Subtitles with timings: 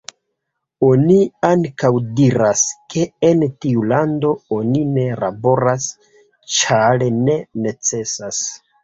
[0.85, 1.15] Oni
[1.49, 2.63] ankaŭ diras,
[2.93, 5.91] ke en tiu lando oni ne laboras,
[6.57, 8.43] ĉar ne necesas.